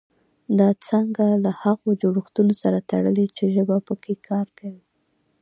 دا 0.59 0.69
څانګه 0.87 1.25
له 1.43 1.51
هغو 1.61 1.89
جوړښتونو 2.01 2.53
سره 2.61 2.85
تړلې 2.89 3.25
چې 3.37 3.43
ژبه 3.55 3.77
پکې 3.87 4.13
کار 4.29 4.47
کوي 4.59 4.83